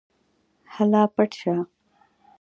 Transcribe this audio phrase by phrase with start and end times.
[0.73, 1.55] هله پټ شه.